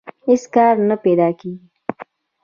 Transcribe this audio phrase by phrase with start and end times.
[0.27, 1.67] هېڅ کار نه پیدا کېږي